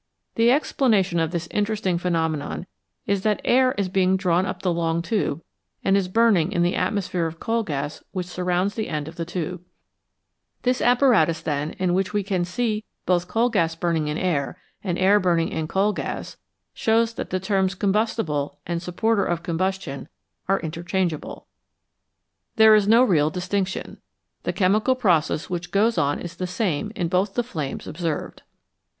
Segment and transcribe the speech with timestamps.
[0.33, 2.65] The explanation of this interesting phenomenon
[3.05, 5.43] is that air is being drawn up the long tube
[5.83, 9.25] and is burning in the atmosphere of coal gas which surrounds the end of the
[9.25, 9.61] flame of tube.
[10.63, 14.57] This apparatus, then, in which we can burning see both coal gas burning in air,
[14.83, 15.49] and air hydrogen.
[15.49, 16.37] b urnm g j n coa} g as?
[16.73, 20.07] shows that the terms" combustible," and" supporter of combustion"
[20.49, 21.45] are inter changeable.
[22.55, 23.99] There is no real distinction;
[24.45, 28.41] the chemical process which goes on is the same in both the flames observed.